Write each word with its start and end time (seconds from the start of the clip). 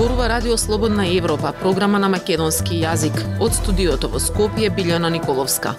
зборува 0.00 0.28
Радио 0.28 0.58
Слободна 0.58 1.06
Европа, 1.16 1.52
програма 1.60 1.98
на 1.98 2.08
македонски 2.08 2.78
јазик. 2.80 3.16
Од 3.40 3.52
студиото 3.56 4.08
во 4.08 4.16
Скопје 4.16 4.68
Билјана 4.72 5.08
Николовска. 5.12 5.74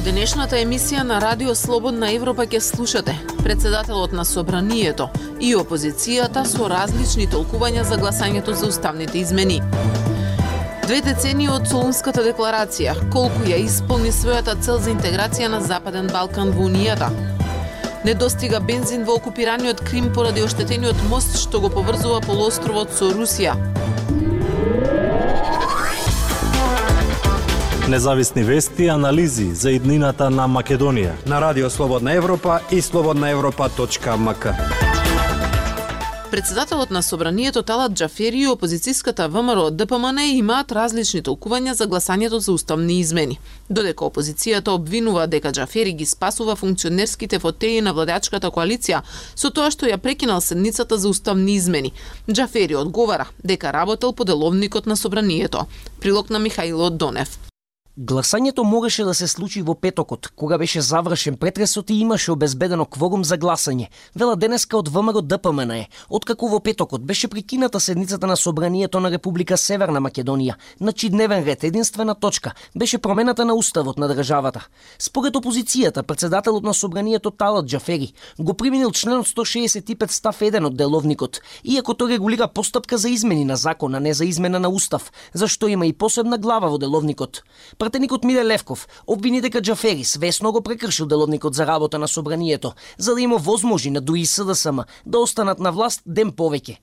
Во 0.00 0.04
денешната 0.04 0.56
емисија 0.56 1.02
на 1.04 1.18
Радио 1.20 1.52
Слободна 1.52 2.08
Европа 2.14 2.46
ќе 2.48 2.62
слушате 2.64 3.12
председателот 3.42 4.14
на 4.16 4.22
Собранието 4.24 5.10
и 5.44 5.50
опозицијата 5.60 6.46
со 6.48 6.68
различни 6.72 7.26
толкувања 7.28 7.82
за 7.84 7.98
гласањето 8.00 8.54
за 8.56 8.70
уставните 8.72 9.18
измени. 9.20 9.58
Две 10.86 11.02
децени 11.04 11.50
од 11.52 11.68
Солунската 11.68 12.24
декларација, 12.24 12.94
колку 13.12 13.44
ја 13.44 13.60
исполни 13.60 14.08
својата 14.08 14.56
цел 14.64 14.80
за 14.80 14.94
интеграција 14.94 15.52
на 15.52 15.60
Западен 15.60 16.08
Балкан 16.08 16.56
во 16.56 16.70
Унијата, 16.70 17.12
Не 18.04 18.14
достига 18.14 18.60
бензин 18.60 19.04
во 19.04 19.18
окупираниот 19.20 19.84
Крим 19.84 20.12
поради 20.14 20.40
оштетениот 20.40 20.96
мост 21.10 21.36
што 21.36 21.60
го 21.60 21.68
поврзува 21.68 22.22
полуостровот 22.24 22.96
со 22.96 23.12
Русија. 23.12 23.52
Независни 27.90 28.42
вести 28.42 28.84
и 28.84 28.88
анализи 28.88 29.54
за 29.54 29.70
иднината 29.74 30.28
на 30.30 30.44
Македонија. 30.46 31.26
На 31.26 31.40
Радио 31.40 31.70
Слободна 31.70 32.12
Европа 32.12 32.60
и 32.70 32.82
слободнаевропа.мк. 32.82 34.46
Председателот 36.30 36.90
на 36.90 37.02
Собранието 37.02 37.62
Талат 37.62 37.92
Джафери 37.92 38.38
и 38.38 38.46
опозицијската 38.46 39.26
ВМРО 39.28 39.70
ДПМН 39.70 40.18
имаат 40.18 40.72
различни 40.72 41.22
толкувања 41.22 41.72
за 41.72 41.86
гласањето 41.86 42.38
за 42.38 42.52
уставни 42.52 43.00
измени. 43.00 43.40
Додека 43.70 44.04
опозицијата 44.04 44.68
обвинува 44.68 45.26
дека 45.26 45.52
Джафери 45.52 45.92
ги 45.92 46.06
спасува 46.06 46.56
функционерските 46.56 47.38
фотеи 47.38 47.80
на 47.80 47.92
владачката 47.92 48.54
коалиција 48.54 49.02
со 49.34 49.50
тоа 49.50 49.74
што 49.74 49.90
ја 49.90 49.98
прекинал 49.98 50.40
седницата 50.40 50.96
за 50.96 51.08
уставни 51.08 51.54
измени. 51.54 51.92
Джафери 52.32 52.76
одговара 52.76 53.28
дека 53.44 53.72
работел 53.72 54.12
по 54.12 54.24
деловникот 54.24 54.86
на 54.86 54.96
Собранието. 54.96 55.66
Прилог 56.00 56.30
на 56.30 56.38
Михаило 56.38 56.90
Донев. 56.90 57.49
Гласањето 58.00 58.62
можеше 58.64 59.04
да 59.04 59.12
се 59.14 59.26
случи 59.28 59.60
во 59.60 59.74
петокот, 59.76 60.30
кога 60.32 60.56
беше 60.58 60.80
завршен 60.80 61.34
претресот 61.36 61.90
и 61.90 61.98
имаше 62.00 62.32
обезбедено 62.32 62.86
кворум 62.86 63.24
за 63.28 63.36
гласање. 63.36 63.90
Вела 64.16 64.36
денеска 64.40 64.78
од 64.78 64.88
ВМРО 64.88 65.20
ДПМН 65.20 65.74
е, 65.76 65.88
откако 66.08 66.48
во 66.48 66.60
петокот 66.64 67.04
беше 67.04 67.28
прикината 67.28 67.80
седницата 67.80 68.26
на 68.26 68.36
Собранието 68.36 69.00
на 69.00 69.10
Република 69.10 69.58
Северна 69.58 70.00
Македонија, 70.00 70.54
значи 70.80 71.10
дневен 71.10 71.44
ред 71.44 71.64
единствена 71.64 72.14
точка 72.14 72.54
беше 72.74 72.98
промената 72.98 73.44
на 73.44 73.54
уставот 73.54 73.98
на 73.98 74.08
државата. 74.08 74.64
Според 74.98 75.34
опозицијата, 75.34 76.02
председателот 76.02 76.64
на 76.64 76.74
Собранието 76.74 77.30
Талат 77.30 77.66
Джафери 77.66 78.12
го 78.38 78.54
приминил 78.54 78.92
членот 78.92 79.26
165 79.26 80.10
став 80.10 80.40
1 80.40 80.64
од 80.64 80.76
деловникот, 80.76 81.42
иако 81.64 81.92
тој 81.92 82.16
регулира 82.16 82.48
постапка 82.48 82.96
за 82.96 83.10
измени 83.10 83.44
на 83.44 83.56
закон, 83.56 83.94
а 83.94 84.00
не 84.00 84.14
за 84.14 84.24
измена 84.24 84.58
на 84.58 84.68
устав, 84.68 85.12
зашто 85.34 85.68
има 85.68 85.86
и 85.86 85.92
посебна 85.92 86.38
глава 86.38 86.68
во 86.68 86.78
деловникот. 86.78 87.44
Пратеникот 87.90 88.24
Миле 88.24 88.44
Левков 88.44 88.88
обвини 89.06 89.40
дека 89.40 89.60
Джафери 89.60 90.04
свесно 90.04 90.52
го 90.52 90.60
прекршил 90.62 91.06
деловникот 91.06 91.54
за 91.54 91.66
работа 91.66 91.98
на 91.98 92.08
собранието, 92.08 92.72
за 92.98 93.14
да 93.14 93.20
има 93.20 93.36
возможи 93.36 93.90
на 93.90 94.00
ДУИ 94.00 94.26
СДСМ 94.26 94.80
да 95.06 95.18
останат 95.18 95.58
на 95.58 95.72
власт 95.72 96.02
ден 96.06 96.30
повеќе. 96.30 96.76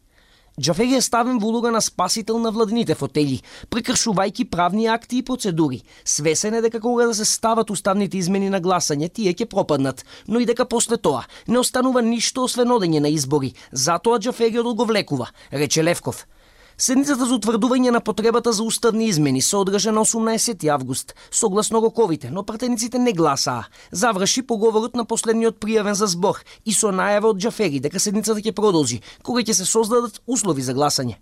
Джафери 0.61 0.97
е 0.97 1.01
ставен 1.01 1.39
во 1.39 1.47
улога 1.47 1.71
на 1.71 1.81
спасител 1.81 2.39
на 2.39 2.51
владините 2.51 2.95
фотели, 2.95 3.39
прекршувајќи 3.71 4.49
правни 4.49 4.87
акти 4.87 5.17
и 5.17 5.23
процедури. 5.23 5.83
Свесен 6.03 6.59
е 6.59 6.61
дека 6.61 6.81
кога 6.81 7.05
да 7.05 7.15
се 7.15 7.25
стават 7.25 7.69
уставните 7.69 8.17
измени 8.17 8.49
на 8.49 8.59
гласање, 8.59 9.07
тие 9.07 9.31
ќе 9.31 9.47
пропаднат, 9.47 10.03
но 10.27 10.39
и 10.39 10.45
дека 10.45 10.65
после 10.65 10.97
тоа 10.97 11.23
не 11.47 11.59
останува 11.59 12.01
ништо 12.01 12.43
освен 12.43 12.67
одење 12.67 12.99
на 12.99 13.07
избори. 13.07 13.53
Затоа 13.71 14.19
Джафери 14.19 14.59
одговлекува, 14.59 15.31
рече 15.53 15.83
Левков. 15.83 16.27
Седницата 16.77 17.25
за 17.25 17.33
утврдување 17.33 17.89
на 17.89 17.99
потребата 18.05 18.51
за 18.53 18.61
уставни 18.61 19.07
измени 19.09 19.39
се 19.41 19.55
одржа 19.57 19.89
на 19.91 20.03
18 20.05 20.67
август, 20.69 21.15
согласно 21.31 21.81
роковите, 21.81 22.29
но 22.29 22.43
пратениците 22.45 22.99
не 22.99 23.13
гласаа. 23.17 23.65
Заврши 23.91 24.43
поговорот 24.45 24.93
на 24.95 25.05
последниот 25.05 25.57
пријавен 25.57 25.97
за 25.97 26.05
збор 26.05 26.43
и 26.65 26.77
со 26.77 26.93
најава 26.93 27.33
од 27.33 27.41
Джафери 27.41 27.81
дека 27.81 27.97
седницата 27.97 28.45
ќе 28.45 28.53
продолжи, 28.53 29.01
кога 29.25 29.41
ќе 29.41 29.57
се 29.57 29.65
создадат 29.65 30.21
услови 30.27 30.61
за 30.61 30.77
гласање 30.77 31.17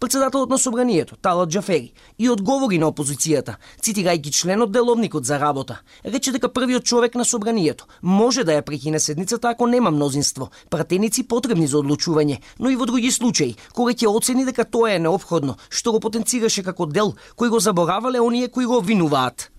председателот 0.00 0.50
на 0.50 0.58
собранието, 0.58 1.16
Талат 1.16 1.50
Джафери, 1.50 1.92
и 2.18 2.30
одговори 2.30 2.78
на 2.78 2.86
опозицијата, 2.86 3.56
цитирајќи 3.82 4.32
членот 4.32 4.72
деловникот 4.72 5.24
за 5.24 5.38
работа. 5.40 5.80
Рече 6.04 6.32
дека 6.32 6.48
првиот 6.48 6.84
човек 6.84 7.14
на 7.14 7.24
собранието 7.24 7.86
може 8.02 8.44
да 8.44 8.52
ја 8.52 8.62
прекине 8.62 9.00
седницата 9.00 9.48
ако 9.50 9.66
нема 9.66 9.90
мнозинство, 9.90 10.50
пратеници 10.70 11.26
потребни 11.28 11.66
за 11.66 11.78
одлучување, 11.78 12.40
но 12.58 12.70
и 12.70 12.76
во 12.76 12.86
други 12.86 13.10
случаи, 13.10 13.56
кога 13.74 13.92
ќе 13.92 14.06
оцени 14.06 14.44
дека 14.44 14.64
тоа 14.64 14.94
е 14.94 14.98
необходно, 14.98 15.56
што 15.68 15.92
го 15.92 16.00
потенцираше 16.00 16.62
како 16.62 16.86
дел 16.86 17.14
кој 17.36 17.50
го 17.50 17.60
заборавале 17.60 18.20
оние 18.20 18.48
кои 18.48 18.66
го 18.66 18.78
обвинуваат. 18.78 19.50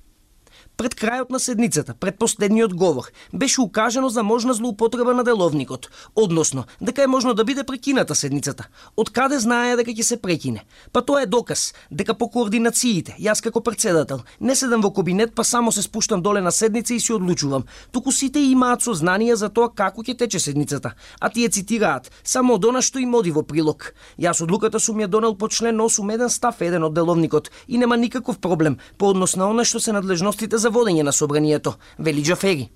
Пред 0.79 0.93
крајот 0.95 1.27
на 1.27 1.39
седницата, 1.43 1.91
пред 1.93 2.15
последниот 2.15 2.73
говор, 2.73 3.09
беше 3.33 3.61
укажано 3.61 4.09
за 4.09 4.23
можна 4.23 4.53
злоупотреба 4.53 5.13
на 5.13 5.23
деловникот, 5.23 5.89
односно 6.15 6.63
дека 6.81 7.03
е 7.03 7.07
можно 7.07 7.33
да 7.33 7.43
биде 7.43 7.63
прекината 7.63 8.15
седницата. 8.15 8.67
Од 8.95 9.09
каде 9.09 9.39
знае 9.43 9.75
дека 9.75 9.91
ќе 9.91 10.05
се 10.07 10.17
прекине? 10.21 10.63
Па 10.95 11.01
тоа 11.03 11.25
е 11.25 11.27
доказ 11.27 11.73
дека 11.91 12.15
по 12.15 12.29
координациите, 12.31 13.17
јас 13.19 13.43
како 13.43 13.59
председател, 13.59 14.21
не 14.39 14.55
седам 14.55 14.79
во 14.79 14.93
кабинет, 14.95 15.33
па 15.35 15.43
само 15.43 15.71
се 15.75 15.83
спуштам 15.83 16.21
доле 16.21 16.39
на 16.39 16.51
седница 16.51 16.93
и 16.93 16.99
си 16.99 17.11
одлучувам. 17.13 17.67
Туку 17.91 18.11
сите 18.11 18.39
имаат 18.39 18.81
сознание 18.81 19.35
за 19.35 19.49
тоа 19.49 19.73
како 19.75 19.99
ќе 19.99 20.15
тече 20.15 20.39
седницата, 20.39 20.93
а 21.19 21.29
тие 21.29 21.49
цитираат 21.49 22.07
само 22.23 22.55
од 22.55 22.63
она 22.63 22.79
што 22.79 23.03
им 23.03 23.19
оди 23.19 23.35
во 23.35 23.43
прилог. 23.43 23.91
Јас 24.15 24.39
одлуката 24.47 24.79
сум 24.79 25.03
ја 25.03 25.11
донел 25.11 25.35
по 25.35 25.51
член 25.51 25.75
8.1 25.75 26.29
став 26.29 26.55
1 26.55 26.87
од 26.87 26.95
деловникот 26.95 27.51
и 27.67 27.77
нема 27.77 27.97
никаков 27.97 28.39
проблем 28.39 28.79
по 28.97 29.11
однос 29.11 29.35
на 29.35 29.51
она 29.51 29.67
што 29.67 29.83
се 29.83 29.91
надлежностите 29.91 30.57
за 30.57 30.68
за 30.69 30.75
водење 30.75 31.03
на 31.03 31.11
собранието, 31.11 31.73
вели 31.97 32.21
Джафери. 32.23 32.69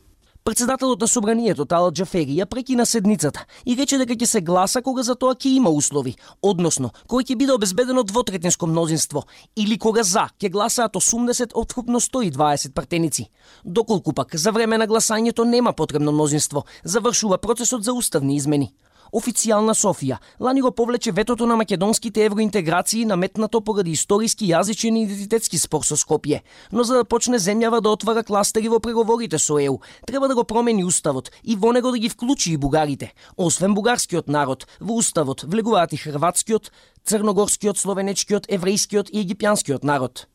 Председателот 0.44 1.02
на 1.02 1.08
собранието 1.08 1.66
Тала 1.66 1.92
Джафери 1.92 2.36
ја 2.40 2.46
прекина 2.46 2.86
седницата 2.86 3.46
и 3.66 3.76
рече 3.78 4.00
дека 4.02 4.16
ќе 4.18 4.26
се 4.26 4.42
гласа 4.42 4.82
кога 4.82 5.04
за 5.04 5.16
тоа 5.16 5.36
ќе 5.36 5.54
има 5.56 5.70
услови, 5.70 6.16
односно 6.42 6.90
кога 7.08 7.24
ќе 7.24 7.38
биде 7.38 7.54
обезбедено 7.54 8.04
двотретинско 8.04 8.68
мнозинство 8.68 9.24
или 9.56 9.78
кога 9.78 10.04
за 10.04 10.26
ќе 10.42 10.50
гласаат 10.50 10.98
80 10.98 11.54
од 11.54 11.72
вкупно 11.72 12.02
120 12.02 12.74
партеници. 12.74 13.30
Доколку 13.64 14.14
пак 14.14 14.36
за 14.36 14.52
време 14.52 14.78
на 14.78 14.88
гласањето 14.88 15.46
нема 15.46 15.74
потребно 15.74 16.12
мнозинство, 16.12 16.66
завршува 16.84 17.38
процесот 17.38 17.84
за 17.84 17.94
уставни 17.94 18.36
измени. 18.36 18.74
Официјална 19.14 19.76
Софија 19.78 20.18
лани 20.40 20.62
го 20.62 20.72
повлече 20.72 21.12
ветото 21.12 21.46
на 21.46 21.56
македонските 21.56 22.26
евроинтеграции 22.26 23.06
наметнато 23.06 23.62
поради 23.62 23.92
историски 23.92 24.48
јазичен 24.50 24.98
и 24.98 25.04
идентитетски 25.06 25.58
спор 25.58 25.86
со 25.86 25.96
Скопје. 25.96 26.42
Но 26.72 26.84
за 26.84 27.02
да 27.02 27.06
почне 27.06 27.38
земјава 27.38 27.82
да 27.82 27.94
отвара 27.94 28.24
кластери 28.24 28.70
во 28.70 28.80
преговорите 28.80 29.38
со 29.40 29.60
ЕУ, 29.62 29.80
треба 30.08 30.28
да 30.28 30.36
го 30.36 30.44
промени 30.44 30.84
уставот 30.84 31.32
и 31.44 31.56
во 31.56 31.72
него 31.74 31.92
да 31.92 31.98
ги 31.98 32.10
вклучи 32.10 32.54
и 32.54 32.58
бугарите. 32.58 33.14
Освен 33.38 33.76
бугарскиот 33.76 34.28
народ, 34.28 34.68
во 34.80 34.98
уставот 34.98 35.44
влегуваат 35.44 35.94
и 35.94 35.98
хрватскиот, 35.98 36.72
црногорскиот, 37.06 37.78
словенечкиот, 37.78 38.50
еврејскиот 38.50 39.14
и 39.14 39.22
египјанскиот 39.22 39.84
народ. 39.84 40.28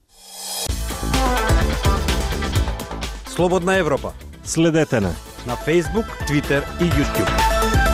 Слободна 3.27 3.79
Европа. 3.79 4.15
Следете 4.45 5.01
на 5.01 5.15
на 5.47 5.57
Facebook, 5.57 6.07
Twitter 6.27 6.63
и 6.81 6.85
YouTube. 6.85 7.88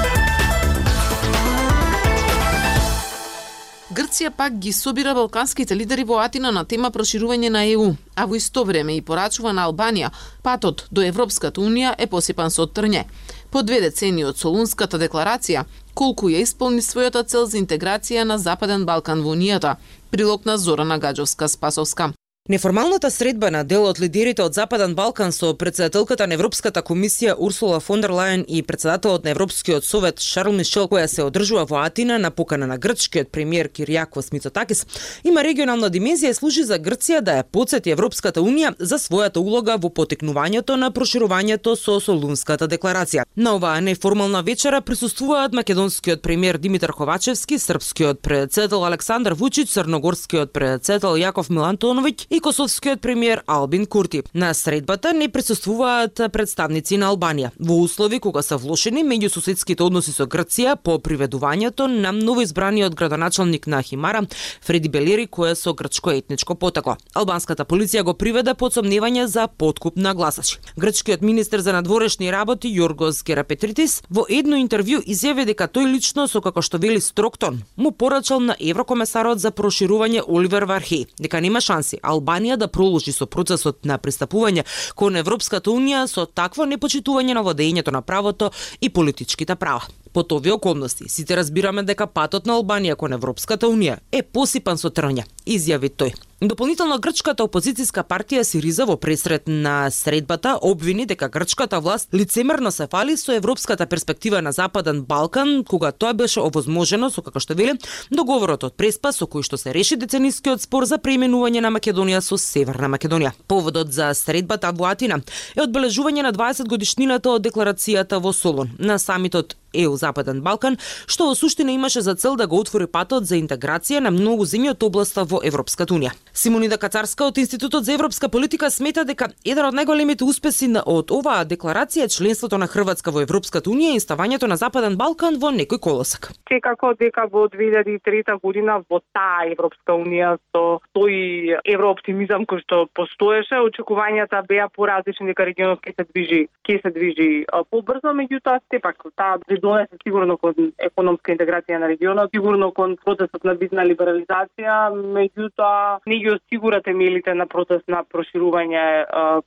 Грција 3.95 4.31
пак 4.31 4.55
ги 4.59 4.73
собира 4.73 5.13
балканските 5.15 5.77
лидери 5.77 6.05
во 6.05 6.17
Атина 6.19 6.51
на 6.51 6.65
тема 6.65 6.89
проширување 6.91 7.51
на 7.55 7.61
ЕУ, 7.63 7.93
а 8.17 8.25
во 8.27 8.35
исто 8.35 8.65
време 8.67 8.97
и 8.97 9.03
порачува 9.11 9.53
на 9.53 9.69
Албанија, 9.69 10.11
патот 10.43 10.83
до 10.91 11.05
Европската 11.07 11.61
Унија 11.61 11.93
е 11.99 12.09
посипан 12.11 12.51
со 12.51 12.67
трње. 12.67 13.05
По 13.53 13.63
две 13.63 13.79
децени 13.85 14.25
од 14.25 14.41
Солунската 14.41 14.99
декларација, 14.99 15.63
колку 15.95 16.33
ја 16.33 16.43
исполни 16.43 16.83
својата 16.83 17.23
цел 17.23 17.47
за 17.47 17.61
интеграција 17.63 18.25
на 18.25 18.39
Западен 18.39 18.85
Балкан 18.85 19.23
во 19.23 19.37
Унијата, 19.39 19.77
прилог 20.11 20.45
на 20.45 20.59
Зорана 20.59 20.99
Гаджовска 20.99 21.49
Спасовска. 21.49 22.11
Неформалната 22.49 23.11
средба 23.11 23.49
на 23.51 23.63
дел 23.65 23.87
од 23.89 23.97
лидерите 24.01 24.43
од 24.45 24.53
Западен 24.53 24.93
Балкан 24.95 25.31
со 25.33 25.55
председателката 25.57 26.27
на 26.29 26.35
Европската 26.37 26.83
комисија 26.85 27.33
Урсула 27.41 27.79
фон 27.81 28.03
дер 28.05 28.13
Лајен 28.13 28.43
и 28.45 28.61
председателот 28.63 29.25
на 29.25 29.31
Европскиот 29.31 29.85
совет 29.85 30.21
Шарл 30.21 30.53
Мишел 30.53 30.85
која 30.85 31.07
се 31.09 31.25
одржува 31.25 31.65
во 31.65 31.79
Атина 31.81 32.19
на 32.19 32.31
покана 32.31 32.67
на 32.67 32.77
грчкиот 32.77 33.31
премиер 33.33 33.69
Кириакос 33.73 34.29
Мицотакис 34.33 34.85
има 35.25 35.41
регионална 35.41 35.89
димензија 35.89 36.31
и 36.31 36.35
служи 36.35 36.65
за 36.69 36.77
Грција 36.77 37.23
да 37.23 37.39
ја 37.39 37.47
подсети 37.49 37.95
Европската 37.97 38.45
унија 38.45 38.75
за 38.79 39.01
својата 39.01 39.41
улога 39.41 39.79
во 39.81 39.89
потекнувањето 39.89 40.77
на 40.77 40.93
проширувањето 40.93 41.75
со 41.81 41.97
Солунската 41.97 42.69
декларација. 42.69 43.25
На 43.37 43.57
оваа 43.57 43.81
неформална 43.81 44.43
вечера 44.43 44.83
присуствуваат 44.83 45.55
македонскиот 45.55 46.21
премиер 46.21 46.59
Димитар 46.59 46.91
Ховачевски, 46.93 47.59
српскиот 47.59 48.21
председател 48.21 48.85
Александар 48.85 49.33
Вучич, 49.33 49.73
црногорскиот 49.73 50.53
председател 50.53 51.17
Јаков 51.17 51.49
Милантоновиќ 51.49 52.34
и 52.35 52.41
косовскиот 52.41 53.01
премиер 53.01 53.43
Албин 53.47 53.87
Курти. 53.87 54.23
На 54.35 54.55
средбата 54.55 55.13
не 55.13 55.29
присуствуваат 55.29 56.19
представници 56.33 56.97
на 56.99 57.13
Албанија 57.13 57.53
во 57.61 57.77
услови 57.79 58.19
кога 58.19 58.43
се 58.43 58.57
влошени 58.59 59.05
меѓусоседските 59.07 59.85
односи 59.87 60.11
со 60.11 60.27
Грција 60.27 60.75
по 60.75 60.97
приведувањето 60.99 61.87
на 61.87 62.11
новоизбраниот 62.13 62.95
градоначалник 62.99 63.67
на 63.67 63.83
Химара 63.83 64.25
Фреди 64.67 64.91
Белери 64.91 65.29
кој 65.31 65.53
е 65.53 65.55
со 65.55 65.75
грчко 65.75 66.11
етничко 66.11 66.57
потекло. 66.59 66.97
Албанската 67.15 67.65
полиција 67.65 68.03
го 68.03 68.17
приведе 68.19 68.55
под 68.55 68.75
сомневање 68.75 69.27
за 69.27 69.47
подкуп 69.47 69.97
на 69.97 70.15
гласачи. 70.15 70.59
Грчкиот 70.77 71.23
министер 71.23 71.61
за 71.61 71.73
надворешни 71.73 72.33
работи 72.33 72.67
Јоргос 72.67 73.23
Герапетритис 73.25 74.03
во 74.11 74.27
едно 74.29 74.59
интервју 74.59 75.05
изјави 75.07 75.47
дека 75.47 75.71
тој 75.71 75.87
лично 75.93 76.27
со 76.27 76.41
како 76.41 76.63
што 76.63 76.83
вели 76.83 77.01
Строктон 77.01 77.63
му 77.77 77.93
порачал 77.93 78.41
на 78.41 78.57
еврокомесарот 78.59 79.39
за 79.39 79.55
проширување 79.55 80.27
Оливер 80.27 80.67
Вархи 80.67 81.07
дека 81.21 81.41
нема 81.41 81.61
шанси 81.61 82.03
Албанија 82.03 82.24
да 82.57 82.69
проложи 82.69 83.13
со 83.13 83.27
процесот 83.27 83.85
на 83.85 83.99
пристапување 83.99 84.65
кон 84.95 85.17
Европската 85.17 85.71
унија 85.71 86.07
со 86.07 86.27
такво 86.27 86.65
непочитување 86.65 87.35
на 87.35 87.43
владењето 87.43 87.93
на 87.93 88.03
правото 88.03 88.51
и 88.81 88.89
политичките 88.89 89.55
права. 89.55 89.83
По 90.13 90.25
овие 90.31 90.53
околности, 90.53 91.09
сите 91.09 91.37
разбираме 91.37 91.83
дека 91.83 92.07
патот 92.07 92.47
на 92.47 92.55
Албанија 92.55 92.95
кон 92.95 93.13
Европската 93.13 93.67
унија 93.67 93.99
е 94.13 94.23
посипан 94.23 94.79
со 94.79 94.91
трња, 94.91 95.25
изјави 95.47 95.91
тој. 95.91 96.15
Дополнително 96.43 96.97
грчката 96.99 97.45
опозицијска 97.47 98.03
партија 98.03 98.43
Сириза 98.43 98.85
во 98.89 98.97
пресрет 98.99 99.47
на 99.47 99.87
средбата 99.95 100.57
обвини 100.63 101.07
дека 101.07 101.29
грчката 101.29 101.79
власт 101.81 102.09
лицемерно 102.15 102.73
се 102.75 102.89
фали 102.91 103.17
со 103.17 103.33
европската 103.33 103.87
перспектива 103.87 104.43
на 104.43 104.53
Западен 104.53 105.03
Балкан, 105.03 105.65
кога 105.65 105.93
тоа 105.93 106.13
беше 106.13 106.41
овозможено 106.41 107.11
со 107.11 107.23
како 107.23 107.39
што 107.39 107.55
веле 107.55 107.79
договорот 108.11 108.65
од 108.67 108.75
Преспа 108.75 109.13
со 109.15 109.31
кој 109.31 109.47
што 109.47 109.57
се 109.57 109.71
реши 109.73 109.97
деценискиот 109.97 110.61
спор 110.67 110.91
за 110.91 110.99
преименување 110.99 111.63
на 111.63 111.71
Македонија 111.71 112.19
со 112.21 112.37
Северна 112.37 112.91
Македонија. 112.91 113.31
Поводот 113.47 113.95
за 113.95 114.11
средбата 114.15 114.75
во 114.75 114.91
Атина 114.91 115.23
е 115.55 115.63
одбележување 115.63 116.27
на 116.27 116.33
20 116.35 116.67
годишнината 116.67 117.31
од 117.31 117.47
декларацијата 117.47 118.19
во 118.19 118.33
Солун 118.33 118.75
на 118.79 118.99
самитот 118.99 119.55
ЕУ 119.73 119.97
Западен 119.97 120.43
Балкан, 120.43 120.79
што 121.07 121.31
во 121.31 121.35
суштина 121.35 121.71
имаше 121.71 122.03
за 122.03 122.15
цел 122.15 122.37
да 122.37 122.47
го 122.47 122.59
отвори 122.59 122.87
патот 122.87 123.27
за 123.27 123.39
интеграција 123.39 124.01
на 124.01 124.11
многу 124.11 124.45
земји 124.45 124.75
од 124.75 124.83
областа 124.83 125.25
во 125.25 125.41
Европската 125.45 125.95
унија. 125.95 126.15
Симонида 126.37 126.79
Кацарска 126.83 127.29
од 127.31 127.37
Институтот 127.39 127.85
за 127.85 127.93
европска 127.95 128.29
политика 128.29 128.67
смета 128.71 129.05
дека 129.07 129.29
еден 129.47 129.69
од 129.69 129.77
најголемите 129.79 130.27
успеси 130.27 130.67
од 130.75 131.13
оваа 131.15 131.45
декларација 131.47 132.09
е 132.09 132.11
членството 132.11 132.59
на 132.59 132.67
Хрватска 132.67 133.13
во 133.15 133.21
Европската 133.23 133.71
унија 133.71 133.95
и 133.95 134.01
ставањето 134.03 134.49
на 134.51 134.57
Западен 134.59 134.97
Балкан 134.99 135.39
во 135.39 135.53
некој 135.55 135.79
колосак. 135.79 136.33
Секако 136.51 136.91
дека 136.99 137.29
во 137.31 137.47
2003 137.47 138.35
година 138.43 138.81
во 138.91 138.99
таа 139.15 139.47
Европска 139.47 139.95
унија 139.95 140.33
со 140.51 140.81
тој 140.99 141.61
еврооптимизам 141.71 142.49
кој 142.51 142.65
што 142.65 142.81
постоеше, 142.91 143.63
очекувањата 143.69 144.43
беа 144.49 144.67
поразлични 144.67 145.31
дека 145.31 145.47
регионот 145.47 145.87
ќе 145.87 145.95
се 145.95 146.09
движи, 146.11 146.41
ќе 146.67 146.81
се 146.83 146.91
движи 146.91 147.29
побрзо, 147.71 148.11
меѓутоа 148.11 148.59
сепак 148.75 149.07
таа 149.15 149.39
придонесе 149.47 150.03
сигурно 150.03 150.35
кон 150.43 150.75
економска 150.83 151.31
интеграција 151.39 151.79
на 151.79 151.95
регионот, 151.95 152.35
сигурно 152.35 152.73
кон 152.75 152.99
процесот 152.99 153.47
на 153.47 153.55
бизна 153.55 153.87
либерализација, 153.87 154.91
меѓутоа 154.99 156.03
не 156.11 156.24
ги 156.25 156.33
осигура 156.33 156.81
темелите 156.83 157.35
на 157.35 157.47
процес 157.47 157.83
на 157.89 158.03
проширување 158.05 158.85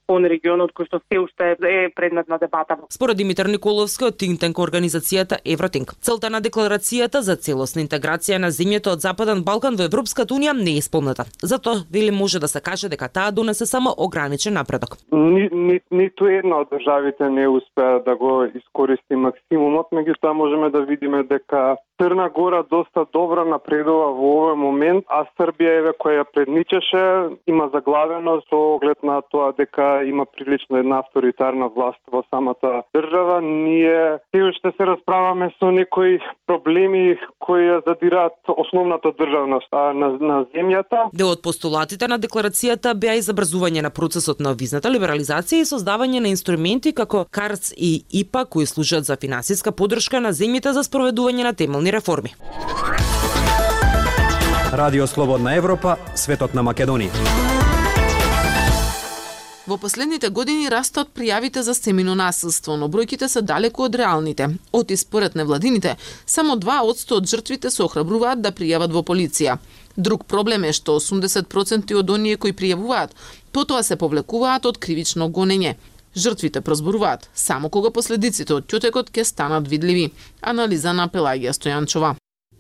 кон 0.08 0.26
регионот 0.30 0.74
кој 0.78 0.90
што 0.90 1.02
се 1.02 1.20
уште 1.20 1.56
е 1.58 1.90
предмет 1.96 2.30
на 2.30 2.38
дебата. 2.38 2.78
Според 2.94 3.18
Димитар 3.18 3.50
Николовски 3.50 4.06
од 4.08 4.18
Тинтенк 4.22 4.62
организацијата 4.62 5.42
Евротинк, 5.46 5.96
целта 6.02 6.30
на 6.30 6.42
декларацијата 6.42 7.24
за 7.26 7.36
целосна 7.36 7.82
интеграција 7.86 8.38
на 8.38 8.52
земјите 8.54 8.94
од 8.94 9.02
Западен 9.02 9.44
Балкан 9.48 9.78
во 9.80 9.88
Европската 9.90 10.36
унија 10.36 10.54
не 10.54 10.78
е 10.78 10.84
исполнета. 10.84 11.26
Затоа 11.42 11.84
вели 11.92 12.12
може 12.12 12.40
да 12.40 12.48
се 12.48 12.62
каже 12.62 12.90
дека 12.90 13.10
таа 13.10 13.32
донесе 13.32 13.66
само 13.66 13.96
ограничен 13.98 14.54
напредок. 14.54 14.98
Ни, 15.12 15.50
ни, 15.52 15.80
ниту 15.92 16.30
една 16.30 16.62
од 16.62 16.70
државите 16.74 17.30
не 17.30 17.48
успеа 17.48 18.02
да 18.06 18.16
го 18.16 18.44
искористи 18.54 19.16
максимумот, 19.16 19.92
меѓутоа 19.92 20.34
можеме 20.34 20.70
да 20.70 20.86
видиме 20.86 21.24
дека 21.24 21.78
Црна 21.98 22.30
Гора 22.30 22.64
доста 22.64 23.06
добро 23.14 23.46
напредува 23.46 24.12
во 24.14 24.34
овој 24.38 24.56
момент, 24.62 25.06
а 25.10 25.24
Србија 25.38 25.80
еве 25.82 25.94
која 25.98 26.22
ја 26.22 26.26
предничеше 26.68 27.36
има 27.48 27.70
заглавено 27.74 28.42
со 28.50 28.76
оглед 28.76 29.04
на 29.04 29.22
тоа 29.22 29.54
дека 29.58 30.04
има 30.06 30.26
прилично 30.26 30.78
една 30.78 31.00
авторитарна 31.00 31.70
власт 31.70 32.00
во 32.12 32.24
самата 32.34 32.84
држава. 32.96 33.42
Ние 33.42 34.18
се 34.36 34.44
уште 34.44 34.72
се 34.78 34.86
расправаме 34.86 35.52
со 35.60 35.72
некои 35.72 36.20
проблеми 36.48 37.18
кои 37.40 37.82
задираат 37.88 38.34
основната 38.58 39.12
државност 39.12 39.72
на, 39.72 40.18
на 40.20 40.46
земјата. 40.56 41.10
Дел 41.14 41.32
од 41.32 41.42
постулатите 41.42 42.08
на 42.08 42.20
декларацијата 42.20 42.94
беа 42.94 43.18
и 43.18 43.22
забрзување 43.22 43.82
на 43.82 43.90
процесот 43.90 44.40
на 44.40 44.54
визната 44.54 44.90
либерализација 44.90 45.64
и 45.64 45.70
создавање 45.70 46.20
на 46.20 46.34
инструменти 46.34 46.94
како 46.94 47.26
КАРЦ 47.32 47.74
и 47.78 48.04
ИПА 48.12 48.46
кои 48.46 48.66
служат 48.66 49.06
за 49.06 49.18
финансиска 49.18 49.72
поддршка 49.72 50.22
на 50.22 50.34
земјите 50.34 50.72
за 50.72 50.84
спроведување 50.84 51.44
на 51.44 51.54
темелни 51.54 51.92
реформи. 51.92 52.36
Радио 54.74 55.08
Слободна 55.08 55.54
Европа, 55.56 55.96
светот 56.16 56.52
на 56.54 56.60
Македонија. 56.60 57.14
Во 59.68 59.78
последните 59.80 60.28
години 60.30 60.68
растат 60.68 61.14
пријавите 61.16 61.64
за 61.64 61.72
семено 61.74 62.16
насилство, 62.20 62.76
но 62.76 62.90
бројките 62.92 63.30
се 63.32 63.42
далеку 63.42 63.86
од 63.88 63.96
реалните. 63.96 64.50
Оти 64.74 64.98
според 64.98 65.36
невладините, 65.36 65.96
само 66.26 66.58
2% 66.60 67.16
од 67.16 67.30
жртвите 67.32 67.72
се 67.72 67.84
охрабруваат 67.84 68.44
да 68.44 68.52
пријават 68.52 68.92
во 68.92 69.06
полиција. 69.08 69.58
Друг 69.96 70.28
проблем 70.28 70.68
е 70.68 70.74
што 70.74 71.00
80% 71.00 71.96
од 71.96 72.10
оние 72.10 72.36
кои 72.36 72.52
пријавуваат, 72.52 73.16
потоа 73.52 73.84
се 73.84 73.96
повлекуваат 73.96 74.66
од 74.66 74.84
кривично 74.84 75.32
гонење. 75.32 75.78
Жртвите 76.16 76.62
прозборуваат 76.62 77.30
само 77.34 77.70
кога 77.70 77.90
последиците 77.92 78.54
од 78.54 78.68
ќутекот 78.68 79.16
ќе 79.16 79.24
станат 79.24 79.68
видливи. 79.68 80.12
Анализа 80.42 80.94
на 80.94 81.08
Пелагија 81.08 81.56
Стојанчова. 81.56 82.18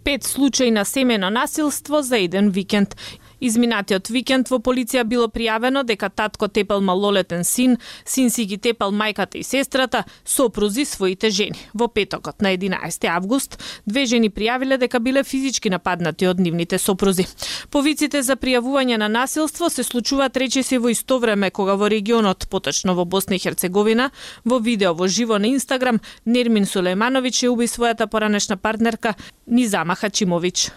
Пет 0.07 0.23
случаи 0.23 0.71
на 0.71 0.85
семено 0.85 1.29
насилство 1.29 2.01
за 2.01 2.17
еден 2.17 2.49
викенд. 2.49 2.95
Изминатиот 3.39 4.09
викенд 4.09 4.49
во 4.49 4.57
полиција 4.63 5.03
било 5.05 5.27
пријавено 5.29 5.83
дека 5.85 6.09
татко 6.09 6.47
тепал 6.47 6.81
малолетен 6.81 7.43
син, 7.43 7.77
син 8.05 8.29
си 8.29 8.45
ги 8.45 8.57
тепал 8.57 8.91
мајката 8.91 9.37
и 9.37 9.43
сестрата, 9.43 10.03
сопрузи 10.25 10.85
своите 10.85 11.29
жени. 11.29 11.59
Во 11.73 11.87
петокот 11.87 12.41
на 12.41 12.49
11 12.55 13.05
август, 13.13 13.59
две 13.85 14.05
жени 14.05 14.29
пријавиле 14.29 14.77
дека 14.77 14.99
биле 14.99 15.23
физички 15.23 15.69
нападнати 15.69 16.27
од 16.27 16.39
нивните 16.39 16.79
сопрузи. 16.81 17.27
Повиците 17.69 18.23
за 18.23 18.35
пријавување 18.35 18.97
на 18.97 19.07
насилство 19.07 19.69
се 19.69 19.83
случуваат 19.83 20.37
речиси 20.37 20.77
во 20.77 20.89
исто 20.89 21.19
време 21.19 21.51
кога 21.51 21.75
во 21.75 21.89
регионот, 21.89 22.47
поточно 22.49 22.95
во 22.95 23.05
Босна 23.05 23.35
и 23.35 23.39
Херцеговина, 23.39 24.11
во 24.45 24.59
видео 24.59 24.93
во 24.93 25.07
живо 25.07 25.37
на 25.37 25.53
Инстаграм, 25.53 26.01
Нермин 26.25 26.65
Сулеймановиќ 26.65 27.45
ја 27.45 27.53
уби 27.53 27.69
својата 27.69 28.07
поранешна 28.07 28.57
партнерка 28.57 29.15
Низама 29.45 29.95
Хачимовиќ. 29.95 30.71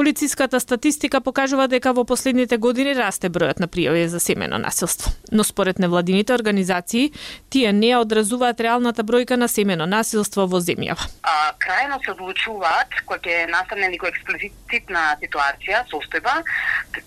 Полициската 0.00 0.60
статистика 0.60 1.20
покажува 1.20 1.66
дека 1.68 1.90
во 1.92 2.06
последните 2.08 2.56
години 2.56 2.94
расте 2.96 3.28
бројот 3.28 3.58
на 3.60 3.66
пријави 3.68 4.06
за 4.08 4.16
семено 4.16 4.56
насилство. 4.56 5.10
Но 5.30 5.44
според 5.44 5.78
невладините 5.78 6.32
организации, 6.32 7.12
тие 7.50 7.72
не 7.72 7.90
одразуваат 7.96 8.60
реалната 8.64 9.04
бројка 9.04 9.36
на 9.36 9.48
семено 9.48 9.84
насилство 9.86 10.46
во 10.48 10.60
земјава. 10.64 11.04
А, 11.20 11.52
крајно 11.60 11.98
се 12.00 12.14
одлучуваат 12.14 12.96
кога 13.04 13.20
ќе 13.20 13.50
настане 13.52 13.90
некоја 13.92 14.14
експлицитна 14.14 15.02
ситуација, 15.20 15.82
состојба, 15.92 16.38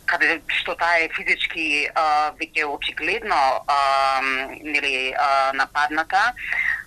каде 0.06 0.38
што 0.62 0.78
таа 0.78 1.02
е 1.02 1.10
физички 1.18 1.90
а, 1.96 2.30
веќе 2.38 2.70
очигледно 2.70 3.42
а, 3.66 4.22
нели, 4.62 5.16
а, 5.18 5.50
нападната, 5.58 6.22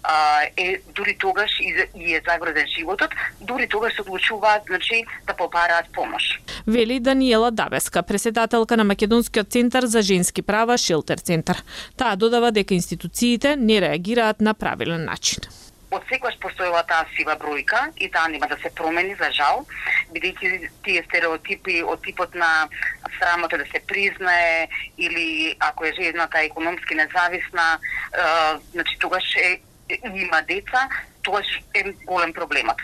а, 0.06 0.46
е 0.56 0.78
дури 0.94 1.18
тогаш 1.18 1.50
и, 1.60 1.74
и 1.98 2.14
е 2.14 2.22
загрозен 2.22 2.66
животот, 2.78 3.10
дури 3.40 3.66
тогаш 3.68 3.94
се 3.94 4.06
одлучуваат 4.06 4.62
значи 4.70 5.04
да 5.26 5.34
попараат 5.34 5.95
помош. 5.96 6.40
Вели 6.66 7.00
Даниела 7.00 7.50
Давеска, 7.50 8.02
преседателка 8.02 8.76
на 8.76 8.84
Македонскиот 8.84 9.50
центар 9.50 9.84
за 9.84 10.02
женски 10.02 10.42
права 10.42 10.78
Шилтер 10.78 11.18
центар. 11.18 11.62
Таа 11.96 12.16
додава 12.16 12.52
дека 12.52 12.74
институциите 12.74 13.56
не 13.56 13.80
реагираат 13.80 14.40
на 14.40 14.54
правилен 14.54 15.04
начин 15.04 15.48
од 15.96 16.06
секојаш 16.10 16.36
постоела 16.42 16.82
таа 16.88 17.06
сива 17.14 17.36
бројка 17.40 17.86
и 17.96 18.08
таа 18.12 18.28
нема 18.32 18.48
да 18.50 18.58
се 18.62 18.72
промени 18.74 19.14
за 19.20 19.30
жал 19.38 19.64
бидејќи 20.14 20.70
тие 20.84 21.02
стереотипи 21.06 21.78
од 21.82 22.02
типот 22.04 22.34
на 22.34 22.50
срамота 23.18 23.58
да 23.62 23.66
се 23.70 23.80
признае 23.86 24.68
или 24.98 25.56
ако 25.60 25.86
е 25.86 25.94
жената 26.00 26.42
економски 26.42 26.94
независна, 26.94 27.78
значи 28.72 28.98
тогаш 28.98 29.24
е, 29.36 29.60
има 30.14 30.42
деца, 30.48 30.88
тогаш 31.22 31.46
е 31.74 31.92
голем 32.04 32.32
проблемот. 32.32 32.82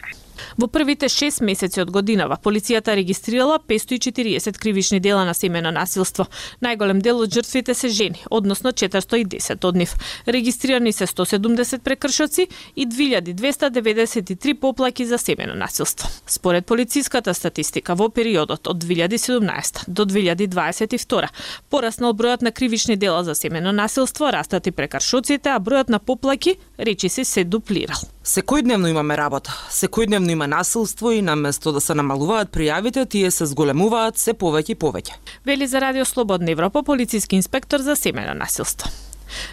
Во 0.57 0.67
првите 0.67 1.09
6 1.09 1.43
месеци 1.43 1.81
од 1.83 1.91
годинава, 1.91 2.39
полицијата 2.43 2.95
регистрирала 2.95 3.59
540 3.59 4.59
кривични 4.59 5.01
дела 5.01 5.25
на 5.25 5.35
семено 5.35 5.71
насилство. 5.71 6.27
Најголем 6.63 7.03
дел 7.03 7.19
од 7.25 7.35
жртвите 7.35 7.75
се 7.75 7.89
жени, 7.89 8.23
односно 8.31 8.73
410 8.73 9.65
од 9.65 9.77
нив. 9.77 9.95
Регистрирани 10.27 10.93
се 10.93 11.07
170 11.07 11.79
прекршоци 11.79 12.49
и 12.77 12.87
2293 12.87 14.55
поплаки 14.55 15.07
за 15.07 15.19
семено 15.19 15.55
насилство. 15.55 16.09
Според 16.27 16.67
полициската 16.67 17.35
статистика, 17.35 17.95
во 17.95 18.09
периодот 18.09 18.69
од 18.69 18.85
2017 18.85 19.85
до 19.89 20.05
2022 20.05 21.29
пораснал 21.71 22.15
бројот 22.15 22.43
на 22.43 22.53
кривични 22.53 22.97
дела 22.97 23.25
за 23.25 23.35
семено 23.35 23.73
насилство, 23.73 24.31
растат 24.33 24.67
и 24.67 24.71
прекршоците, 24.71 25.49
а 25.49 25.61
бројот 25.61 25.91
на 25.91 25.99
поплаки 25.99 26.57
речи 26.79 27.09
се 27.09 27.25
се 27.25 27.45
дуплирал. 27.45 27.99
Секојдневно 28.23 28.87
имаме 28.87 29.17
работа. 29.19 29.51
Секојдневно 29.71 30.22
има 30.31 30.47
насилство 30.47 31.11
и 31.11 31.23
наместо 31.23 31.73
да 31.73 31.81
се 31.81 31.95
намалуваат 31.95 32.51
пријавите, 32.51 33.09
тие 33.09 33.31
се 33.31 33.47
зголемуваат 33.47 34.19
се 34.19 34.35
повеќе 34.35 34.71
и 34.71 34.79
повеќе. 34.79 35.17
Вели 35.47 35.67
за 35.67 35.81
Радио 35.81 36.05
Слободна 36.05 36.51
Европа 36.51 36.83
полициски 36.83 37.37
инспектор 37.37 37.81
за 37.81 37.97
семено 37.97 38.35
насилство. 38.35 38.91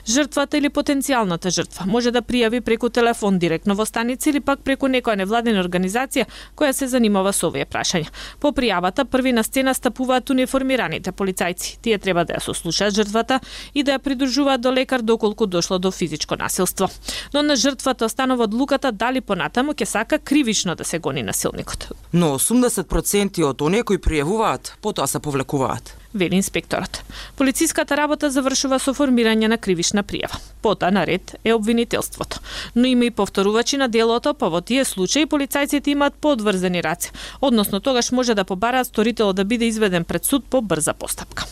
Жртвата 0.08 0.58
или 0.58 0.70
потенцијалната 0.70 1.50
жртва 1.50 1.86
може 1.86 2.12
да 2.12 2.22
пријави 2.22 2.62
преку 2.62 2.90
телефон 2.90 3.40
директно 3.40 3.76
во 3.76 3.86
станица 3.86 4.30
или 4.30 4.40
пак 4.40 4.64
преку 4.64 4.88
некоја 4.88 5.16
невладена 5.16 5.64
организација 5.64 6.26
која 6.56 6.72
се 6.74 6.88
занимава 6.88 7.34
со 7.34 7.48
овие 7.48 7.66
прашања. 7.66 8.10
По 8.40 8.52
пријавата 8.52 9.06
први 9.06 9.34
на 9.34 9.44
сцена 9.44 9.74
стапуваат 9.74 10.30
униформираните 10.30 11.12
полицајци. 11.12 11.78
Тие 11.82 11.98
треба 11.98 12.26
да 12.26 12.38
ја 12.38 12.44
сослушаат 12.44 12.96
жртвата 12.96 13.40
и 13.74 13.84
да 13.84 13.98
ја 13.98 14.00
придружуваат 14.00 14.62
до 14.62 14.72
лекар 14.72 15.02
доколку 15.02 15.46
дошло 15.46 15.80
до 15.80 15.92
физичко 15.92 16.36
насилство. 16.36 16.90
Но 17.34 17.42
на 17.42 17.56
жртвата 17.56 18.06
останува 18.06 18.44
одлуката 18.44 18.92
дали 18.92 19.22
понатаму 19.22 19.74
ќе 19.74 19.86
сака 19.86 20.20
кривично 20.20 20.76
да 20.76 20.84
се 20.84 21.00
гони 21.00 21.24
насилникот. 21.24 21.92
Но 22.14 22.36
80% 22.40 23.44
од 23.44 23.62
оние 23.62 23.84
кои 23.84 23.98
пријавуваат, 23.98 24.76
потоа 24.82 25.08
се 25.08 25.20
повлекуваат 25.20 25.96
вели 26.14 26.36
инспекторот. 26.36 27.04
Полициската 27.36 27.98
работа 27.98 28.30
завршува 28.30 28.80
со 28.80 28.94
формирање 28.94 29.48
на 29.48 29.58
кривишна 29.58 30.04
пријава. 30.04 30.40
Пота 30.62 30.92
на 30.92 31.06
ред 31.06 31.36
е 31.44 31.54
обвинителството. 31.54 32.40
Но 32.76 32.86
има 32.88 33.06
и 33.06 33.12
повторувачи 33.12 33.78
на 33.78 33.88
делото, 33.88 34.34
па 34.34 34.50
во 34.50 34.62
тие 34.62 34.86
случаи 34.86 35.26
полицајците 35.26 35.94
имаат 35.94 36.14
подврзани 36.14 36.84
раце, 36.84 37.12
односно 37.42 37.80
тогаш 37.80 38.12
може 38.12 38.36
да 38.36 38.46
побараат 38.46 38.88
сторителот 38.88 39.36
да 39.36 39.46
биде 39.46 39.66
изведен 39.66 40.04
пред 40.04 40.26
суд 40.26 40.46
по 40.50 40.62
брза 40.62 40.94
постапка. 40.94 41.46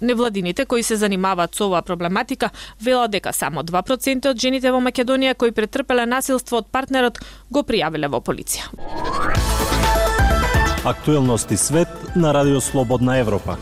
Невладините 0.00 0.64
кои 0.64 0.82
се 0.82 0.96
занимаваат 0.96 1.54
со 1.54 1.66
оваа 1.66 1.82
проблематика 1.82 2.50
велат 2.80 3.10
дека 3.10 3.32
само 3.32 3.62
2% 3.62 4.30
од 4.30 4.38
жените 4.38 4.70
во 4.70 4.78
Македонија 4.78 5.34
кои 5.34 5.50
претрпеле 5.52 6.06
насилство 6.06 6.62
од 6.62 6.70
партнерот 6.70 7.18
го 7.50 7.62
пријавиле 7.66 8.08
во 8.08 8.22
полиција. 8.22 8.70
Актуелности 10.84 11.56
свет 11.56 11.88
на 12.16 12.32
Радио 12.34 12.60
Слободна 12.60 13.18
Европа. 13.18 13.58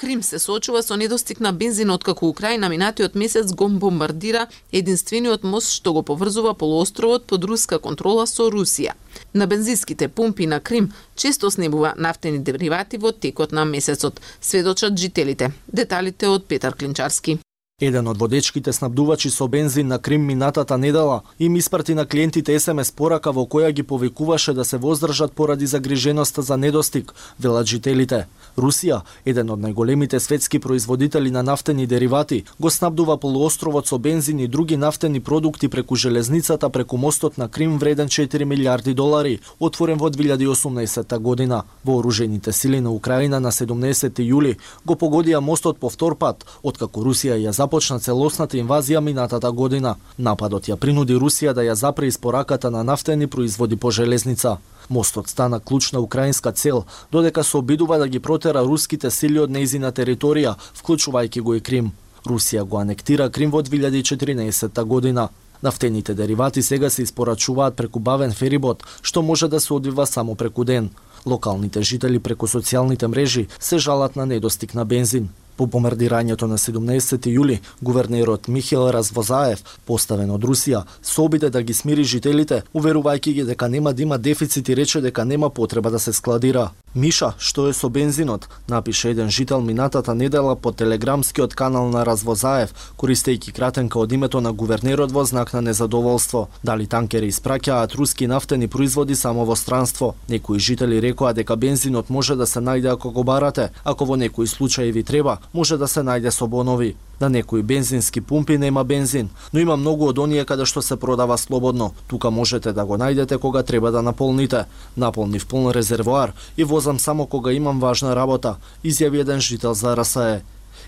Крим 0.00 0.22
се 0.22 0.38
соочува 0.38 0.80
со 0.82 0.96
недостиг 0.96 1.40
на 1.40 1.52
бензин 1.52 1.90
откако 1.90 2.28
Украина 2.28 2.68
минатиот 2.72 3.14
месец 3.14 3.52
го 3.52 3.66
бомбардира 3.68 4.46
единствениот 4.72 5.44
мост 5.44 5.74
што 5.76 5.92
го 5.92 6.02
поврзува 6.02 6.54
полуостровот 6.54 7.26
под 7.26 7.44
руска 7.44 7.78
контрола 7.78 8.24
со 8.24 8.48
Русија. 8.48 8.96
На 9.34 9.46
бензинските 9.46 10.08
пумпи 10.08 10.46
на 10.46 10.60
Крим 10.60 10.88
често 11.16 11.50
снебува 11.50 11.92
нафтени 11.98 12.38
деривати 12.38 12.96
во 12.96 13.12
текот 13.12 13.52
на 13.52 13.64
месецот, 13.64 14.22
сведочат 14.40 14.96
жителите. 14.96 15.52
Деталите 15.68 16.28
од 16.28 16.48
Петар 16.48 16.74
Клинчарски. 16.74 17.38
Еден 17.80 18.08
од 18.08 18.18
водечките 18.20 18.72
снабдувачи 18.76 19.30
со 19.30 19.46
бензин 19.48 19.86
на 19.88 19.98
Крим 19.98 20.26
минатата 20.26 20.76
недела 20.78 21.22
им 21.38 21.56
испрати 21.56 21.94
на 21.94 22.04
клиентите 22.06 22.60
СМС 22.60 22.92
порака 22.92 23.32
во 23.32 23.46
која 23.46 23.70
ги 23.72 23.82
повикуваше 23.82 24.52
да 24.52 24.64
се 24.64 24.76
воздржат 24.76 25.32
поради 25.32 25.66
загриженоста 25.66 26.42
за 26.42 26.56
недостиг, 26.56 27.14
велат 27.40 27.66
жителите. 27.66 28.26
Русија, 28.58 29.00
еден 29.24 29.50
од 29.50 29.60
најголемите 29.64 30.18
светски 30.20 30.58
производители 30.60 31.30
на 31.30 31.42
нафтени 31.42 31.86
деривати, 31.86 32.44
го 32.60 32.70
снабдува 32.70 33.16
полуостровот 33.16 33.88
со 33.88 33.98
бензин 33.98 34.40
и 34.40 34.48
други 34.48 34.76
нафтени 34.76 35.20
продукти 35.20 35.68
преку 35.68 35.96
железницата 35.96 36.68
преку 36.70 36.96
мостот 36.96 37.38
на 37.38 37.48
Крим 37.48 37.78
вреден 37.78 38.08
4 38.08 38.44
милиарди 38.44 38.94
долари, 38.94 39.40
отворен 39.60 39.98
во 39.98 40.10
2018 40.10 41.18
година. 41.18 41.62
Вооружените 41.84 42.52
сили 42.52 42.80
на 42.80 42.92
Украина 42.92 43.40
на 43.40 43.52
17 43.52 44.20
јули 44.20 44.58
го 44.84 44.94
погодија 44.94 45.40
мостот 45.40 45.78
по 45.78 45.88
втор 45.88 46.18
пат, 46.18 46.44
откако 46.62 47.00
Русија 47.00 47.40
ја 47.40 47.69
започна 47.70 48.00
целосната 48.00 48.56
инвазија 48.58 48.98
минатата 49.00 49.50
година. 49.52 49.94
Нападот 50.18 50.66
ја 50.66 50.76
принуди 50.76 51.14
Русија 51.14 51.52
да 51.54 51.62
ја 51.62 51.74
запре 51.78 52.08
испораката 52.08 52.70
на 52.70 52.82
нафтени 52.82 53.26
производи 53.26 53.76
по 53.76 53.90
железница. 53.90 54.56
Мостот 54.88 55.28
стана 55.28 55.60
клучна 55.60 56.00
украинска 56.00 56.52
цел, 56.52 56.84
додека 57.12 57.44
се 57.44 57.56
обидува 57.56 57.98
да 57.98 58.08
ги 58.08 58.18
протера 58.18 58.64
руските 58.64 59.10
сили 59.10 59.38
од 59.38 59.50
нејзина 59.50 59.92
територија, 59.92 60.56
вклучувајќи 60.82 61.40
го 61.40 61.54
и 61.54 61.60
Крим. 61.60 61.92
Русија 62.26 62.64
го 62.64 62.78
анектира 62.78 63.30
Крим 63.30 63.50
во 63.50 63.62
2014 63.62 64.84
година. 64.84 65.28
Нафтените 65.62 66.14
деривати 66.14 66.62
сега 66.62 66.90
се 66.90 67.02
испорачуваат 67.02 67.76
преку 67.76 68.00
бавен 68.00 68.32
ферибот, 68.32 68.82
што 69.02 69.22
може 69.22 69.48
да 69.48 69.60
се 69.60 69.74
одвива 69.74 70.06
само 70.06 70.34
преку 70.34 70.64
ден. 70.64 70.90
Локалните 71.26 71.82
жители 71.82 72.18
преку 72.18 72.46
социјалните 72.46 73.06
мрежи 73.06 73.46
се 73.60 73.78
жалат 73.78 74.16
на 74.16 74.26
недостиг 74.26 74.74
на 74.74 74.84
бензин. 74.84 75.28
По 75.60 75.66
бомбардирањето 75.66 76.46
на 76.48 76.56
17 76.56 77.26
јули, 77.28 77.58
гувернерот 77.84 78.48
Михел 78.48 78.86
Развозаев, 78.96 79.60
поставен 79.84 80.30
од 80.32 80.46
Русија, 80.48 80.86
се 81.02 81.20
обиде 81.20 81.50
да 81.50 81.60
ги 81.62 81.76
смири 81.76 82.04
жителите, 82.04 82.62
уверувајќи 82.72 83.34
ги 83.36 83.44
дека 83.44 83.68
нема 83.68 83.92
да 83.92 84.02
има 84.02 84.18
дефицит 84.18 84.68
и 84.68 84.76
рече 84.76 85.04
дека 85.04 85.24
нема 85.24 85.50
потреба 85.50 85.90
да 85.90 85.98
се 85.98 86.12
складира. 86.12 86.70
Миша, 86.94 87.34
што 87.38 87.68
е 87.70 87.72
со 87.72 87.86
бензинот, 87.88 88.48
напише 88.68 89.10
еден 89.10 89.28
жител 89.30 89.60
минатата 89.60 90.14
недела 90.14 90.56
по 90.56 90.72
телеграмскиот 90.72 91.54
канал 91.54 91.86
на 91.88 92.02
Развозаев, 92.06 92.72
користејќи 92.98 93.52
кратенка 93.52 94.00
од 94.00 94.12
името 94.12 94.40
на 94.40 94.52
гувернерот 94.52 95.12
во 95.12 95.24
знак 95.24 95.52
на 95.52 95.60
незадоволство. 95.60 96.48
Дали 96.64 96.86
танкери 96.86 97.30
испраќаат 97.30 97.94
руски 97.94 98.26
нафтени 98.26 98.66
производи 98.66 99.14
само 99.14 99.44
во 99.44 99.54
странство? 99.56 100.14
Некои 100.28 100.58
жители 100.58 100.98
рекоа 101.00 101.32
дека 101.32 101.56
бензинот 101.56 102.10
може 102.10 102.34
да 102.34 102.46
се 102.46 102.58
најде 102.58 102.90
ако 102.90 103.10
го 103.10 103.22
барате, 103.22 103.70
ако 103.84 104.04
во 104.04 104.16
некои 104.16 104.46
случаи 104.46 104.90
ви 104.90 105.04
треба, 105.04 105.38
може 105.52 105.76
да 105.76 105.88
се 105.88 106.00
најде 106.00 106.30
со 106.30 106.46
бонови. 106.46 106.96
На 107.20 107.28
некои 107.28 107.62
бензински 107.62 108.20
пумпи 108.20 108.58
нема 108.58 108.84
бензин, 108.84 109.28
но 109.52 109.60
има 109.60 109.76
многу 109.76 110.08
од 110.08 110.18
оние 110.18 110.44
каде 110.44 110.64
што 110.64 110.82
се 110.82 110.96
продава 110.96 111.38
слободно. 111.38 111.92
Тука 112.08 112.30
можете 112.30 112.72
да 112.72 112.84
го 112.84 112.96
најдете 112.96 113.38
кога 113.38 113.62
треба 113.62 113.90
да 113.90 114.02
наполните. 114.02 114.64
Наполнив 114.96 115.46
полн 115.46 115.72
резервоар 115.72 116.32
и 116.56 116.64
возам 116.64 116.98
само 116.98 117.26
кога 117.26 117.52
имам 117.52 117.80
важна 117.80 118.16
работа, 118.16 118.56
изјави 118.84 119.20
еден 119.20 119.40
жител 119.40 119.74
за 119.74 119.96
РСЕ. 119.96 120.42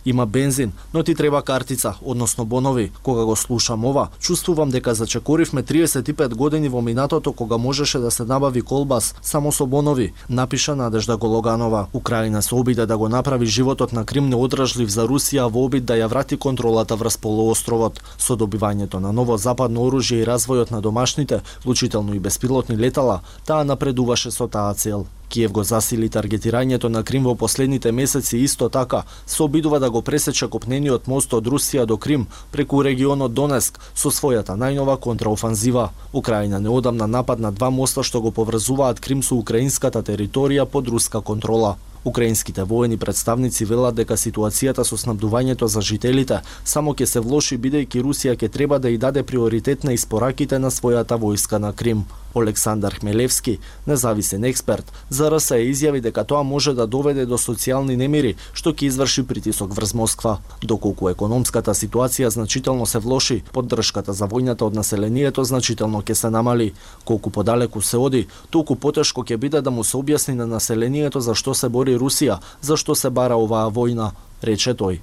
Има 0.05 0.27
бензин, 0.27 0.73
но 0.95 1.03
ти 1.03 1.15
треба 1.15 1.43
картица, 1.43 1.95
односно 2.05 2.45
бонови. 2.45 2.91
Кога 3.03 3.25
го 3.25 3.37
слушам 3.37 3.85
ова, 3.85 4.09
чувствувам 4.19 4.71
дека 4.71 4.95
зачекоривме 4.95 5.63
35 5.63 6.35
години 6.35 6.69
во 6.69 6.83
минатото 6.83 7.33
кога 7.33 7.59
можеше 7.59 7.99
да 7.99 8.11
се 8.11 8.25
набави 8.25 8.63
колбас 8.63 9.15
само 9.23 9.53
со 9.53 9.67
бонови, 9.67 10.13
напиша 10.31 10.77
Надежда 10.77 11.17
Гологанова. 11.17 11.87
Украина 11.93 12.43
се 12.43 12.55
обиде 12.55 12.87
да 12.87 12.99
го 12.99 13.09
направи 13.09 13.47
животот 13.47 13.93
на 13.93 14.05
Крим 14.05 14.29
неодражлив 14.29 14.91
за 14.91 15.07
Русија 15.07 15.51
во 15.51 15.65
обид 15.65 15.85
да 15.85 15.95
ја 15.95 16.09
врати 16.09 16.37
контролата 16.37 16.97
врз 16.97 17.17
полуостровот. 17.19 18.03
Со 18.19 18.37
добивањето 18.37 18.99
на 18.99 19.13
ново 19.13 19.37
западно 19.39 19.87
оружје 19.87 20.23
и 20.23 20.27
развојот 20.27 20.71
на 20.71 20.81
домашните, 20.81 21.41
вклучително 21.61 22.15
и 22.15 22.19
беспилотни 22.19 22.77
летала, 22.77 23.21
таа 23.47 23.65
напредуваше 23.65 24.31
со 24.31 24.49
таа 24.49 24.75
цел. 24.75 25.07
Киев 25.33 25.53
го 25.53 25.63
засили 25.65 26.11
таргетирањето 26.13 26.89
на 26.93 27.01
Крим 27.03 27.25
во 27.25 27.33
последните 27.35 27.93
месеци 27.93 28.37
исто 28.45 28.69
така, 28.69 29.03
се 29.27 29.43
обидува 29.43 29.79
да 29.81 29.91
го 29.91 30.03
пресече 30.03 30.49
копнениот 30.49 31.07
мост 31.09 31.33
од 31.33 31.47
Русија 31.49 31.87
до 31.87 31.97
Крим 31.97 32.27
преку 32.53 32.83
регионот 32.85 33.33
Донеск 33.33 33.79
со 33.95 34.13
својата 34.13 34.59
најнова 34.61 34.99
контраофанзива. 35.01 35.89
Украина 36.13 36.61
неодамна 36.61 37.07
нападна 37.07 37.51
два 37.51 37.71
моста 37.71 38.05
што 38.05 38.21
го 38.21 38.31
поврзуваат 38.31 39.01
Крим 39.01 39.23
со 39.23 39.41
украинската 39.41 40.03
територија 40.03 40.67
под 40.67 40.89
руска 40.89 41.21
контрола. 41.21 41.77
Украинските 42.05 42.65
воени 42.65 42.99
представници 42.99 43.65
велат 43.65 43.95
дека 43.95 44.17
ситуацијата 44.21 44.85
со 44.85 44.97
снабдувањето 45.01 45.65
за 45.65 45.81
жителите 45.81 46.43
само 46.65 46.93
ќе 46.93 47.07
се 47.07 47.21
влоши 47.21 47.57
бидејќи 47.57 48.03
Русија 48.03 48.37
ќе 48.37 48.51
треба 48.51 48.79
да 48.79 48.89
ја 48.93 48.99
даде 48.99 49.23
приоритет 49.23 49.85
на 49.85 49.97
испораките 49.97 50.59
на 50.59 50.71
својата 50.71 51.17
војска 51.17 51.59
на 51.59 51.73
Крим. 51.73 52.05
Олександар 52.35 52.95
Хмелевски, 52.95 53.59
независен 53.87 54.45
експерт, 54.45 54.93
за 55.11 55.31
РСЕ 55.31 55.61
изјави 55.69 56.01
дека 56.01 56.25
тоа 56.25 56.43
може 56.43 56.75
да 56.75 56.87
доведе 56.87 57.27
до 57.27 57.39
социјални 57.39 57.97
немири, 57.97 58.37
што 58.53 58.73
ќе 58.73 58.89
изврши 58.89 59.23
притисок 59.27 59.75
врз 59.75 59.95
Москва. 59.95 60.39
Доколку 60.63 61.09
економската 61.09 61.75
ситуација 61.75 62.29
значително 62.29 62.87
се 62.87 62.99
влоши, 62.99 63.43
поддршката 63.53 64.13
за 64.13 64.27
војната 64.27 64.63
од 64.67 64.75
населението 64.75 65.45
значително 65.45 66.03
ќе 66.03 66.15
се 66.15 66.31
намали. 66.31 66.73
Колку 67.05 67.31
подалеку 67.31 67.83
се 67.83 67.97
оди, 67.97 68.27
толку 68.51 68.77
потешко 68.77 69.23
ќе 69.23 69.37
биде 69.37 69.61
да 69.61 69.71
му 69.71 69.85
се 69.85 69.97
објасни 69.97 70.35
на 70.35 70.47
населението 70.47 71.21
за 71.21 71.35
што 71.35 71.55
се 71.55 71.69
бори 71.69 71.97
Русија, 71.97 72.41
за 72.61 72.77
што 72.77 72.95
се 72.95 73.11
бара 73.11 73.37
оваа 73.37 73.71
војна, 73.71 74.13
рече 74.43 74.75
тој. 74.75 75.01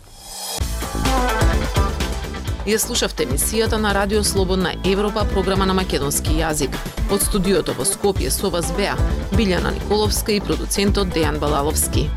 Ја 2.68 2.75
слушавте 2.78 3.24
емисијата 3.24 3.78
на 3.80 3.94
Радио 3.94 4.24
Слободна 4.24 4.74
Европа, 4.86 5.24
програма 5.34 5.66
на 5.66 5.74
македонски 5.74 6.36
јазик. 6.42 6.75
Од 7.12 7.24
студиото 7.24 7.75
во 7.78 7.88
Скопје 7.88 8.28
со 8.36 8.51
вас 8.51 8.74
беа 8.75 8.98
Билјана 9.32 9.72
Николовска 9.78 10.36
и 10.36 10.42
продуцентот 10.44 11.16
Дејан 11.16 11.39
Балаловски. 11.39 12.10